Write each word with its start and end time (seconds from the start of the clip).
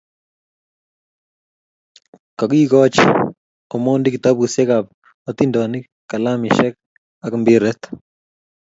Kagigooch 2.37 2.99
Omondi 3.75 4.07
kitabushek 4.13 4.67
kab 4.71 4.85
hatindonik, 5.27 5.83
kalamushek 6.09 6.73
ago 7.23 7.37
mpiret 7.41 7.81